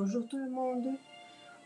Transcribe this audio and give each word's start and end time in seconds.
Bonjour 0.00 0.24
tout 0.28 0.38
le 0.38 0.48
monde. 0.48 0.94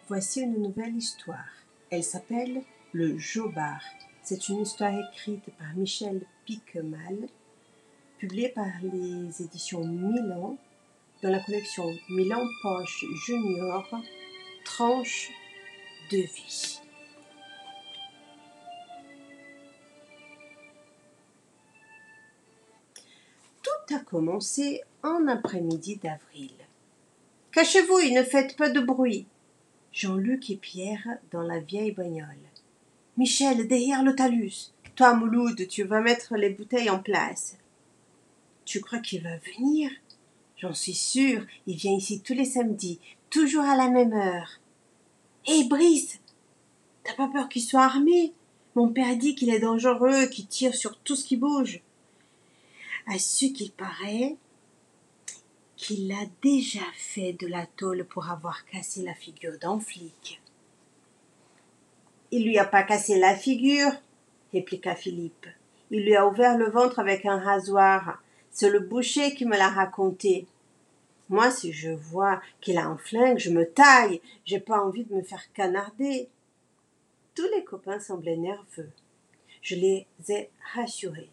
Voici 0.09 0.41
une 0.41 0.63
nouvelle 0.63 0.97
histoire. 0.97 1.51
Elle 1.91 2.03
s'appelle 2.03 2.63
Le 2.95 3.19
Jobard. 3.19 3.85
C'est 4.23 4.49
une 4.49 4.63
histoire 4.63 4.95
écrite 4.99 5.51
par 5.59 5.75
Michel 5.77 6.23
Piquemal, 6.47 7.29
publiée 8.17 8.49
par 8.49 8.73
les 8.83 9.43
éditions 9.43 9.87
Milan 9.87 10.57
dans 11.23 11.29
la 11.29 11.41
collection 11.41 11.85
Milan 12.09 12.43
Poche 12.63 13.05
Junior, 13.27 13.87
tranche 14.65 15.31
de 16.11 16.17
vie. 16.17 16.81
Tout 23.63 23.95
a 23.95 23.99
commencé 23.99 24.81
en 25.03 25.29
après-midi 25.29 25.97
d'avril. 25.97 26.62
Cachez-vous 27.53 27.99
et 27.99 28.11
ne 28.13 28.23
faites 28.23 28.57
pas 28.57 28.71
de 28.71 28.81
bruit. 28.81 29.27
Jean-Luc 29.93 30.49
et 30.49 30.57
Pierre 30.57 31.07
dans 31.31 31.43
la 31.43 31.61
vieille 31.61 31.93
bagnole. 31.93 32.27
Michel, 33.19 33.69
derrière 33.69 34.03
le 34.03 34.17
talus. 34.17 34.73
Toi, 34.97 35.15
Mouloud, 35.15 35.69
tu 35.69 35.83
vas 35.85 36.01
mettre 36.01 36.35
les 36.37 36.49
bouteilles 36.49 36.89
en 36.89 36.99
place. 36.99 37.59
Tu 38.65 38.81
crois 38.81 39.01
qu'il 39.01 39.23
va 39.23 39.37
venir? 39.37 39.91
J'en 40.57 40.73
suis 40.73 40.95
sûre, 40.95 41.45
il 41.67 41.77
vient 41.77 41.93
ici 41.93 42.23
tous 42.23 42.33
les 42.33 42.47
samedis, 42.47 43.01
toujours 43.29 43.65
à 43.65 43.77
la 43.77 43.91
même 43.91 44.15
heure. 44.15 44.59
Hé, 45.47 45.65
Brice 45.65 46.21
T'as 47.05 47.15
pas 47.15 47.29
peur 47.29 47.51
qu'il 47.51 47.63
soit 47.63 47.85
armé? 47.85 48.33
Mon 48.77 48.89
père 48.89 49.17
dit 49.17 49.35
qu'il 49.35 49.51
est 49.51 49.61
dangereux, 49.61 50.27
qu'il 50.27 50.47
tire 50.47 50.75
sur 50.75 50.97
tout 51.01 51.17
ce 51.17 51.25
qui 51.25 51.37
bouge. 51.37 51.81
À 53.07 53.19
ce 53.19 53.47
qu'il 53.47 53.73
paraît, 53.73 54.37
qu'il 55.83 56.13
a 56.13 56.27
déjà 56.43 56.87
fait 56.95 57.33
de 57.33 57.49
la 57.49 57.67
tôle 57.67 58.05
pour 58.05 58.31
avoir 58.31 58.65
cassé 58.67 59.03
la 59.03 59.15
figure 59.15 59.59
d'un 59.59 59.81
flic. 59.81 60.41
Il 62.31 62.45
lui 62.45 62.57
a 62.57 62.65
pas 62.65 62.85
cassé 62.85 63.19
la 63.19 63.35
figure, 63.35 63.91
répliqua 64.53 64.95
Philippe. 64.95 65.49
Il 65.91 66.05
lui 66.05 66.15
a 66.15 66.29
ouvert 66.29 66.57
le 66.57 66.71
ventre 66.71 67.01
avec 67.01 67.27
un 67.27 67.37
rasoir. 67.37 68.23
C'est 68.53 68.71
le 68.71 68.79
boucher 68.79 69.35
qui 69.35 69.45
me 69.45 69.57
l'a 69.57 69.69
raconté. 69.69 70.47
Moi, 71.29 71.51
si 71.51 71.73
je 71.73 71.91
vois 71.91 72.41
qu'il 72.61 72.79
a 72.79 72.87
un 72.87 72.97
flingue, 72.97 73.39
je 73.39 73.51
me 73.51 73.69
taille. 73.69 74.21
J'ai 74.45 74.61
pas 74.61 74.81
envie 74.81 75.05
de 75.05 75.17
me 75.17 75.23
faire 75.23 75.53
canarder. 75.53 76.29
Tous 77.35 77.49
les 77.57 77.65
copains 77.65 77.99
semblaient 77.99 78.37
nerveux. 78.37 78.93
Je 79.63 79.75
les 79.75 80.07
ai 80.29 80.49
rassurés. 80.75 81.31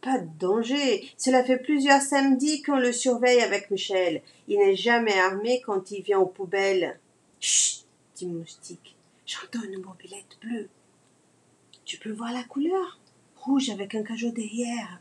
Pas 0.00 0.18
de 0.18 0.28
danger. 0.38 1.08
Cela 1.16 1.44
fait 1.44 1.58
plusieurs 1.58 2.00
samedis 2.00 2.62
qu'on 2.62 2.78
le 2.78 2.92
surveille 2.92 3.40
avec 3.40 3.70
Michel. 3.70 4.22
Il 4.46 4.58
n'est 4.58 4.76
jamais 4.76 5.18
armé 5.18 5.60
quand 5.64 5.90
il 5.90 6.02
vient 6.02 6.20
aux 6.20 6.26
poubelles. 6.26 6.98
Chut 7.40 7.84
dit 8.14 8.26
Moustique. 8.26 8.96
J'entends 9.26 9.64
une 9.64 9.82
mobilette 9.82 10.38
bleue. 10.40 10.68
Tu 11.84 11.98
peux 11.98 12.12
voir 12.12 12.32
la 12.32 12.44
couleur? 12.44 12.98
Rouge 13.36 13.70
avec 13.70 13.94
un 13.94 14.02
cajot 14.02 14.30
derrière. 14.30 15.00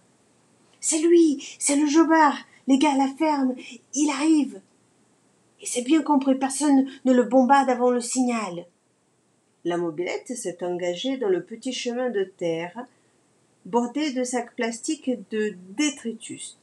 C'est 0.80 1.00
lui, 1.00 1.44
c'est 1.60 1.76
le 1.76 1.88
jobard. 1.88 2.38
Les 2.68 2.78
gars 2.78 2.96
la 2.98 3.08
ferme, 3.18 3.56
il 3.94 4.10
arrive. 4.10 4.62
Et 5.62 5.66
c'est 5.66 5.82
bien 5.82 6.02
compris, 6.02 6.36
personne 6.36 6.88
ne 7.06 7.14
le 7.14 7.24
bombarde 7.24 7.70
avant 7.70 7.90
le 7.90 8.02
signal. 8.02 8.66
La 9.66 9.78
mobilette 9.78 10.36
s'est 10.36 10.64
engagée 10.64 11.18
dans 11.18 11.30
le 11.30 11.44
petit 11.44 11.74
chemin 11.74 12.10
de 12.10 12.24
terre 12.24 12.86
bordé 13.68 14.14
de 14.14 14.24
sacs 14.24 14.56
plastiques 14.56 15.10
et 15.10 15.20
de 15.30 15.56
détritus. 15.78 16.58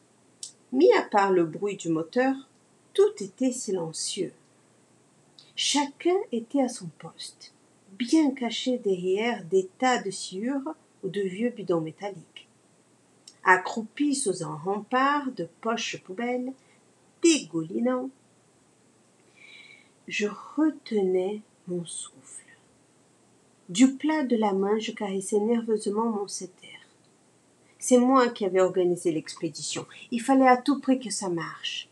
Mis 0.72 0.90
à 0.94 1.02
part 1.02 1.32
le 1.32 1.44
bruit 1.44 1.76
du 1.76 1.90
moteur, 1.90 2.34
tout 2.94 3.12
était 3.20 3.52
silencieux. 3.52 4.32
Chacun 5.54 6.16
était 6.32 6.62
à 6.62 6.68
son 6.68 6.88
poste, 6.98 7.52
bien 7.92 8.30
caché 8.30 8.78
derrière 8.78 9.44
des 9.44 9.68
tas 9.78 10.02
de 10.02 10.10
sciures 10.10 10.74
ou 11.02 11.10
de 11.10 11.20
vieux 11.20 11.50
bidons 11.50 11.82
métalliques. 11.82 12.48
Accroupis 13.44 14.14
sous 14.14 14.42
un 14.42 14.56
rempart 14.56 15.30
de 15.32 15.46
poches 15.60 15.98
poubelles, 15.98 16.54
dégoulinant, 17.22 18.08
je 20.08 20.26
retenais 20.56 21.42
mon 21.68 21.84
souffle. 21.84 22.44
Du 23.68 23.94
plat 23.94 24.24
de 24.24 24.36
la 24.36 24.54
main, 24.54 24.78
je 24.78 24.92
caressais 24.92 25.40
nerveusement 25.40 26.08
mon 26.10 26.26
setter. 26.26 26.73
C'est 27.86 27.98
moi 27.98 28.30
qui 28.30 28.46
avais 28.46 28.62
organisé 28.62 29.12
l'expédition. 29.12 29.84
Il 30.10 30.22
fallait 30.22 30.48
à 30.48 30.56
tout 30.56 30.80
prix 30.80 30.98
que 30.98 31.10
ça 31.10 31.28
marche. 31.28 31.90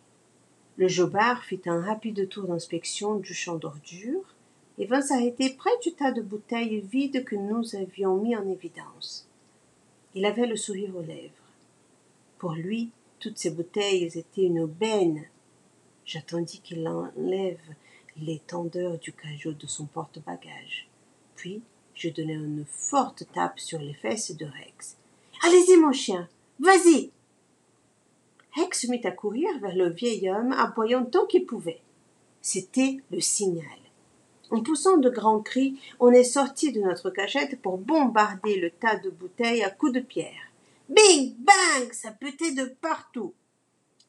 Le 0.79 0.89
jobard 0.89 1.45
fit 1.45 1.61
un 1.67 1.83
rapide 1.83 2.31
tour 2.31 2.45
d'inspection 2.45 3.17
du 3.17 3.35
champ 3.35 3.57
d'ordures 3.57 4.35
et 4.79 4.87
vint 4.87 5.03
s'arrêter 5.03 5.51
près 5.51 5.77
du 5.83 5.93
tas 5.93 6.11
de 6.11 6.23
bouteilles 6.23 6.81
vides 6.81 7.27
que 7.27 7.37
nous 7.37 7.77
avions 7.77 8.17
mis 8.17 8.35
en 8.35 8.49
évidence. 8.49 9.29
Il 10.15 10.25
avait 10.25 10.47
le 10.47 10.57
sourire 10.57 10.97
aux 10.97 11.03
lèvres. 11.03 11.35
Pour 12.39 12.53
lui, 12.53 12.91
toutes 13.21 13.37
ces 13.37 13.51
bouteilles 13.51 14.05
étaient 14.05 14.47
une 14.47 14.61
aubaine. 14.61 15.27
J'attendis 16.07 16.63
qu'il 16.63 16.89
enlève 16.89 17.61
les 18.17 18.39
tendeurs 18.39 18.97
du 18.97 19.13
cajot 19.13 19.53
de 19.53 19.67
son 19.67 19.85
porte-bagages. 19.85 20.89
Puis, 21.37 21.61
je 21.95 22.09
donnai 22.09 22.33
une 22.33 22.65
forte 22.65 23.25
tape 23.35 23.61
sur 23.61 23.79
les 23.79 23.93
fesses 23.93 24.35
de 24.35 24.47
Rex. 24.47 24.97
Allez-y, 25.45 25.77
mon 25.77 25.93
chien, 25.93 26.29
vas-y. 26.61 27.11
Rex 28.55 28.83
se 28.83 28.87
mit 28.87 29.05
à 29.05 29.11
courir 29.11 29.51
vers 29.61 29.75
le 29.75 29.89
vieil 29.89 30.31
homme, 30.31 30.53
aboyant 30.53 31.05
tant 31.05 31.27
qu'il 31.27 31.47
pouvait. 31.47 31.81
C'était 32.41 32.99
le 33.11 33.21
signal. 33.21 33.67
En 34.51 34.63
poussant 34.63 34.99
de 34.99 35.11
grands 35.11 35.41
cris, 35.41 35.81
on 35.99 36.13
est 36.13 36.23
sorti 36.23 36.71
de 36.71 36.81
notre 36.81 37.11
cachette 37.11 37.61
pour 37.61 37.79
bombarder 37.79 38.61
le 38.61 38.71
tas 38.71 38.97
de 38.97 39.11
bouteilles 39.11 39.65
à 39.65 39.71
coups 39.71 39.95
de 39.95 40.01
pierre. 40.01 40.53
Bing 40.89 41.35
bang 41.39 41.93
Ça 41.93 42.13
pétait 42.13 42.53
de 42.53 42.67
partout. 42.81 43.35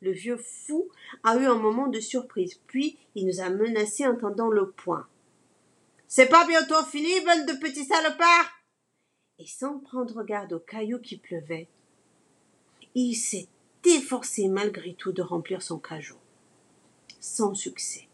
Le 0.01 0.11
vieux 0.11 0.37
fou 0.37 0.89
a 1.23 1.37
eu 1.37 1.45
un 1.45 1.55
moment 1.55 1.87
de 1.87 1.99
surprise, 1.99 2.59
puis 2.67 2.97
il 3.15 3.25
nous 3.25 3.39
a 3.39 3.49
menacés 3.49 4.05
en 4.05 4.15
tendant 4.15 4.49
le 4.49 4.69
poing. 4.69 5.07
C'est 6.07 6.29
pas 6.29 6.45
bientôt 6.45 6.83
fini, 6.83 7.21
bande 7.21 7.47
de 7.47 7.59
petits 7.59 7.85
salopards? 7.85 8.51
Et 9.39 9.47
sans 9.47 9.79
prendre 9.79 10.23
garde 10.23 10.53
aux 10.53 10.59
cailloux 10.59 10.99
qui 10.99 11.17
pleuvaient, 11.17 11.67
il 12.95 13.15
s'est 13.15 13.47
efforcé 13.85 14.47
malgré 14.47 14.93
tout 14.93 15.11
de 15.11 15.21
remplir 15.21 15.61
son 15.61 15.79
cajot. 15.79 16.19
Sans 17.19 17.53
succès. 17.53 18.07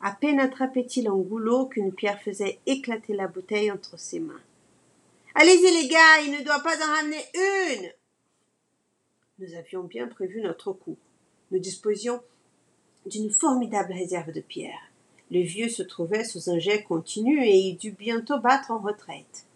À 0.00 0.12
peine 0.12 0.40
attrapait-il 0.40 1.08
un 1.08 1.16
goulot 1.16 1.66
qu'une 1.66 1.92
pierre 1.92 2.20
faisait 2.20 2.58
éclater 2.66 3.14
la 3.14 3.28
bouteille 3.28 3.70
entre 3.70 3.98
ses 3.98 4.20
mains. 4.20 4.40
Allez-y 5.34 5.82
les 5.82 5.88
gars, 5.88 6.20
il 6.24 6.32
ne 6.32 6.44
doit 6.44 6.60
pas 6.60 6.76
en 6.76 6.94
ramener 6.94 7.24
une. 7.34 7.90
Nous 9.38 9.54
avions 9.54 9.84
bien 9.84 10.08
prévu 10.08 10.40
notre 10.42 10.72
coup. 10.72 10.96
Nous 11.50 11.58
disposions 11.58 12.20
d'une 13.06 13.30
formidable 13.30 13.92
réserve 13.92 14.32
de 14.32 14.40
pierres. 14.40 14.90
Le 15.30 15.40
vieux 15.40 15.68
se 15.68 15.82
trouvait 15.82 16.24
sous 16.24 16.50
un 16.50 16.58
jet 16.58 16.82
continu 16.82 17.44
et 17.44 17.56
il 17.56 17.76
dut 17.76 17.92
bientôt 17.92 18.40
battre 18.40 18.70
en 18.70 18.78
retraite. 18.78 19.46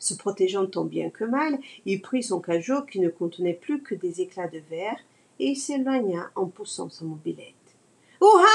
Se 0.00 0.14
protégeant 0.14 0.66
tant 0.66 0.86
bien 0.86 1.10
que 1.10 1.24
mal, 1.24 1.60
il 1.84 2.00
prit 2.00 2.22
son 2.22 2.40
cajot 2.40 2.82
qui 2.82 3.00
ne 3.00 3.10
contenait 3.10 3.54
plus 3.54 3.82
que 3.82 3.94
des 3.94 4.22
éclats 4.22 4.48
de 4.48 4.58
verre 4.70 4.98
et 5.38 5.48
il 5.48 5.56
s'éloigna 5.56 6.30
en 6.34 6.46
poussant 6.46 6.88
sa 6.88 7.04
mobilette. 7.04 7.54
Ouha 8.20 8.46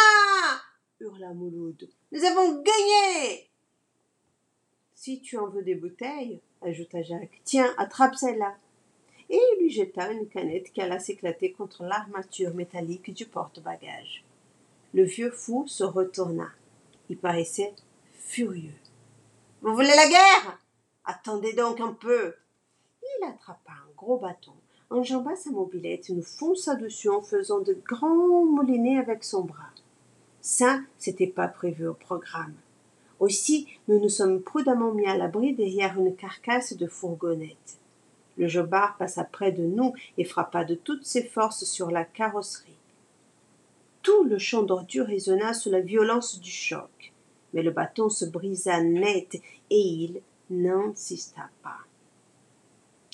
hurla 1.00 1.34
Mouloud. 1.34 1.88
Nous 2.12 2.24
avons 2.24 2.64
gagné 2.64 3.48
Si 4.96 5.22
tu 5.22 5.38
en 5.38 5.48
veux 5.48 5.62
des 5.62 5.76
bouteilles, 5.76 6.42
ajouta 6.64 7.04
Jacques, 7.04 7.42
tiens, 7.44 7.72
attrape 7.78 8.16
celle-là. 8.16 8.56
Et 9.30 9.38
il 9.38 9.62
lui 9.62 9.70
jeta 9.72 10.12
une 10.12 10.28
canette 10.28 10.72
qui 10.72 10.82
alla 10.82 11.00
s'éclater 11.00 11.52
contre 11.52 11.84
l'armature 11.84 12.56
métallique 12.56 13.14
du 13.14 13.26
porte-bagages. 13.26 14.24
Le 14.96 15.04
vieux 15.04 15.32
fou 15.32 15.68
se 15.68 15.84
retourna. 15.84 16.50
Il 17.10 17.18
paraissait 17.18 17.74
furieux. 18.14 18.74
Vous 19.62 19.76
voulez 19.76 19.96
la 19.96 20.08
guerre? 20.08 20.60
Attendez 21.06 21.54
donc 21.54 21.80
un 21.80 21.94
peu. 21.94 22.34
Il 23.04 23.26
attrapa 23.26 23.72
un 23.72 23.96
gros 23.96 24.18
bâton, 24.18 24.54
enjamba 24.90 25.36
sa 25.36 25.52
mobilette 25.52 26.10
et 26.10 26.14
nous 26.14 26.24
fonça 26.24 26.76
dessus 26.76 27.10
en 27.10 27.22
faisant 27.22 27.60
de 27.60 27.74
grands 27.74 28.46
moulinets 28.46 28.98
avec 28.98 29.24
son 29.24 29.44
bras. 29.44 29.72
Ça, 30.42 30.80
c'était 30.98 31.28
pas 31.28 31.48
prévu 31.48 31.88
au 31.88 31.94
programme. 31.94 32.56
Aussi, 33.20 33.68
nous 33.88 34.00
nous 34.00 34.10
sommes 34.10 34.42
prudemment 34.42 34.94
mis 34.94 35.06
à 35.06 35.16
l'abri 35.16 35.54
derrière 35.54 36.00
une 36.00 36.16
carcasse 36.16 36.76
de 36.76 36.88
fourgonnette. 36.88 37.78
Le 38.38 38.48
jobard 38.48 38.98
passa 38.98 39.24
près 39.24 39.52
de 39.52 39.64
nous 39.64 39.94
et 40.18 40.26
frappa 40.26 40.66
de 40.66 40.76
toutes 40.76 41.06
ses 41.06 41.24
forces 41.24 41.64
sur 41.64 41.92
la 41.92 42.04
carrosserie. 42.04 42.78
Tout 44.02 44.24
le 44.24 44.38
champ 44.38 44.64
d'ordures 44.64 45.08
résonna 45.08 45.54
sous 45.54 45.70
la 45.70 45.80
violence 45.80 46.40
du 46.42 46.52
choc, 46.52 47.14
mais 47.54 47.64
le 47.64 47.72
bâton 47.72 48.10
se 48.10 48.26
brisa 48.26 48.82
net 48.82 49.36
et 49.70 49.80
il, 49.80 50.22
n'insista 50.50 51.50
pas. 51.64 51.80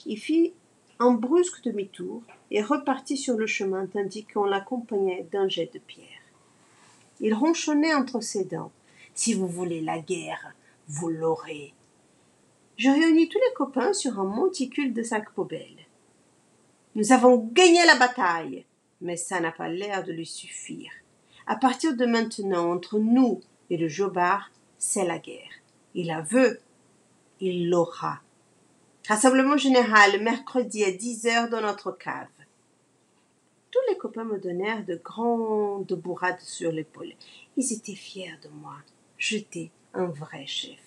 Il 0.06 0.18
fit 0.18 0.54
un 1.00 1.12
brusque 1.12 1.64
demi-tour 1.64 2.24
et 2.52 2.62
repartit 2.62 3.18
sur 3.18 3.38
le 3.38 3.48
chemin 3.48 3.88
tandis 3.88 4.26
qu'on 4.26 4.46
l'accompagnait 4.46 5.28
d'un 5.32 5.48
jet 5.48 5.72
de 5.74 5.80
pierre. 5.80 6.08
Il 7.20 7.34
ronchonnait 7.34 7.94
entre 7.94 8.22
ses 8.22 8.46
dents. 8.46 8.72
Si 9.14 9.34
vous 9.34 9.48
voulez 9.48 9.82
la 9.82 10.00
guerre, 10.00 10.54
vous 10.88 11.10
l'aurez. 11.10 11.74
Je 12.78 12.90
réunis 12.90 13.30
tous 13.30 13.38
les 13.38 13.54
copains 13.56 13.94
sur 13.94 14.20
un 14.20 14.24
monticule 14.24 14.94
de 14.94 15.04
cinq 15.04 15.30
poubelles. 15.32 15.86
Nous 16.96 17.12
avons 17.12 17.38
gagné 17.54 17.86
la 17.86 17.96
bataille, 17.96 18.66
mais 19.02 19.18
ça 19.18 19.40
n'a 19.40 19.52
pas 19.52 19.70
l'air 19.70 20.04
de 20.04 20.12
lui 20.12 20.26
suffire. 20.26 20.92
À 21.48 21.56
partir 21.56 21.96
de 21.96 22.06
maintenant, 22.06 22.72
entre 22.72 23.00
nous 23.00 23.42
et 23.70 23.78
le 23.78 23.88
jobard, 23.88 24.52
c'est 24.78 25.06
la 25.06 25.20
guerre. 25.20 25.52
Il 25.94 26.08
la 26.08 26.22
veut, 26.22 26.60
il 27.42 27.70
l'aura. 27.70 28.22
Rassemblement 29.08 29.58
général, 29.58 30.22
mercredi 30.22 30.84
à 30.84 30.92
10 30.92 31.26
heures 31.26 31.50
dans 31.50 31.62
notre 31.62 31.92
cave. 31.92 32.28
Tous 33.72 33.80
les 33.90 33.98
copains 33.98 34.24
me 34.24 34.38
donnèrent 34.38 34.86
de 34.86 34.96
grandes 34.96 35.94
bourrades 35.94 36.40
sur 36.40 36.72
l'épaule. 36.72 37.14
Ils 37.58 37.74
étaient 37.74 37.96
fiers 37.96 38.38
de 38.44 38.50
moi. 38.50 38.76
J'étais 39.18 39.72
un 39.94 40.06
vrai 40.06 40.46
chef. 40.46 40.80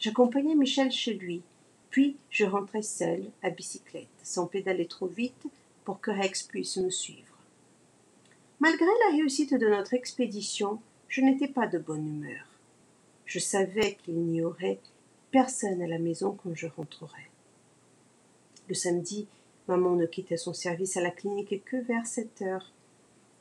J'accompagnais 0.00 0.54
Michel 0.54 0.90
chez 0.90 1.14
lui, 1.14 1.42
puis 1.90 2.16
je 2.30 2.44
rentrais 2.44 2.82
seul 2.82 3.24
à 3.42 3.50
bicyclette, 3.50 4.08
sans 4.22 4.46
pédaler 4.46 4.86
trop 4.86 5.06
vite 5.06 5.46
pour 5.84 6.00
que 6.00 6.10
Rex 6.10 6.42
puisse 6.42 6.76
me 6.76 6.90
suivre. 6.90 7.38
Malgré 8.60 8.86
la 9.06 9.16
réussite 9.16 9.54
de 9.54 9.68
notre 9.68 9.94
expédition, 9.94 10.80
je 11.08 11.20
n'étais 11.20 11.48
pas 11.48 11.66
de 11.66 11.78
bonne 11.78 12.06
humeur. 12.06 12.44
Je 13.24 13.38
savais 13.38 13.96
qu'il 14.02 14.18
n'y 14.20 14.42
aurait 14.42 14.80
personne 15.30 15.82
à 15.82 15.86
la 15.86 15.98
maison 15.98 16.36
quand 16.42 16.54
je 16.54 16.66
rentrerais. 16.66 17.30
Le 18.68 18.74
samedi, 18.74 19.26
maman 19.66 19.96
ne 19.96 20.06
quittait 20.06 20.36
son 20.36 20.54
service 20.54 20.96
à 20.96 21.00
la 21.00 21.10
clinique 21.10 21.64
que 21.64 21.76
vers 21.76 22.06
sept 22.06 22.42
heures. 22.42 22.72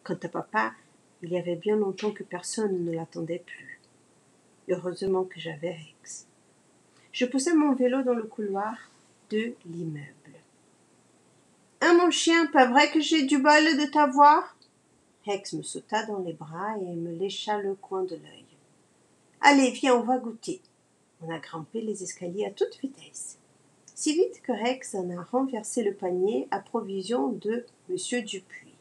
Quant 0.03 0.17
à 0.21 0.29
papa, 0.29 0.73
il 1.21 1.31
y 1.31 1.37
avait 1.37 1.55
bien 1.55 1.75
longtemps 1.75 2.11
que 2.11 2.23
personne 2.23 2.85
ne 2.85 2.91
l'attendait 2.91 3.43
plus. 3.45 3.79
Heureusement 4.69 5.23
que 5.23 5.39
j'avais 5.39 5.71
Rex. 5.71 6.27
Je 7.11 7.25
poussais 7.25 7.53
mon 7.53 7.73
vélo 7.73 8.03
dans 8.03 8.13
le 8.13 8.23
couloir 8.23 8.75
de 9.29 9.53
l'immeuble. 9.65 10.13
Hein, 11.81 11.93
mon 11.95 12.11
chien, 12.11 12.45
pas 12.47 12.67
vrai 12.67 12.91
que 12.91 12.99
j'ai 12.99 13.23
du 13.23 13.37
bol 13.37 13.63
de 13.77 13.91
t'avoir? 13.91 14.55
Rex 15.25 15.53
me 15.53 15.63
sauta 15.63 16.05
dans 16.05 16.19
les 16.19 16.33
bras 16.33 16.77
et 16.77 16.95
me 16.95 17.11
lécha 17.11 17.59
le 17.59 17.75
coin 17.75 18.03
de 18.03 18.15
l'œil. 18.15 18.45
Allez, 19.41 19.71
viens, 19.71 19.95
on 19.95 20.03
va 20.03 20.17
goûter. 20.17 20.61
On 21.21 21.29
a 21.33 21.39
grimpé 21.39 21.81
les 21.81 22.03
escaliers 22.03 22.45
à 22.45 22.51
toute 22.51 22.79
vitesse. 22.79 23.39
Si 23.95 24.13
vite 24.13 24.41
que 24.43 24.51
Rex 24.51 24.93
en 24.93 25.09
a 25.09 25.23
renversé 25.23 25.83
le 25.83 25.93
panier 25.93 26.47
à 26.51 26.59
provision 26.59 27.29
de 27.29 27.65
Monsieur 27.89 28.21
Dupuis. 28.21 28.75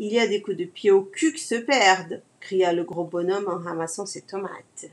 Il 0.00 0.12
y 0.12 0.18
a 0.18 0.26
des 0.26 0.42
coups 0.42 0.56
de 0.56 0.64
pied 0.64 0.90
au 0.90 1.02
cul 1.02 1.32
qui 1.32 1.42
se 1.42 1.54
perdent, 1.54 2.22
cria 2.40 2.72
le 2.72 2.84
gros 2.84 3.04
bonhomme 3.04 3.48
en 3.48 3.58
ramassant 3.58 4.06
ses 4.06 4.22
tomates. 4.22 4.90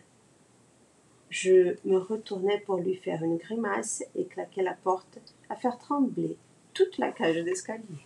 Je 1.29 1.75
me 1.85 1.97
retournai 1.97 2.59
pour 2.59 2.77
lui 2.77 2.95
faire 2.95 3.23
une 3.23 3.37
grimace 3.37 4.03
et 4.15 4.25
claquai 4.25 4.61
la 4.61 4.73
porte 4.73 5.19
à 5.49 5.55
faire 5.55 5.77
trembler 5.77 6.37
toute 6.73 6.97
la 6.97 7.11
cage 7.11 7.43
d'escalier. 7.43 8.05